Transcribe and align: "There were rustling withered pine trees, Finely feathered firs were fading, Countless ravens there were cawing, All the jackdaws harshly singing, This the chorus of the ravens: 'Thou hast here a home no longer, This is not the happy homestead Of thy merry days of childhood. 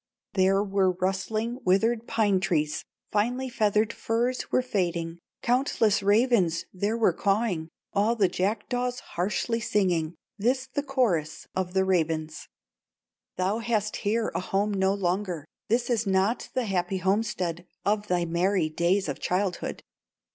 "There 0.33 0.63
were 0.63 0.93
rustling 0.93 1.59
withered 1.63 2.07
pine 2.07 2.39
trees, 2.39 2.83
Finely 3.11 3.49
feathered 3.49 3.93
firs 3.93 4.51
were 4.51 4.63
fading, 4.63 5.19
Countless 5.43 6.01
ravens 6.01 6.65
there 6.73 6.97
were 6.97 7.13
cawing, 7.13 7.69
All 7.93 8.15
the 8.15 8.27
jackdaws 8.27 9.01
harshly 9.11 9.59
singing, 9.59 10.15
This 10.39 10.65
the 10.65 10.81
chorus 10.81 11.45
of 11.53 11.75
the 11.75 11.85
ravens: 11.85 12.47
'Thou 13.35 13.59
hast 13.59 13.97
here 13.97 14.31
a 14.33 14.39
home 14.39 14.73
no 14.73 14.91
longer, 14.91 15.45
This 15.69 15.87
is 15.87 16.07
not 16.07 16.49
the 16.55 16.65
happy 16.65 16.97
homestead 16.97 17.67
Of 17.85 18.07
thy 18.07 18.25
merry 18.25 18.69
days 18.69 19.07
of 19.07 19.19
childhood. 19.19 19.83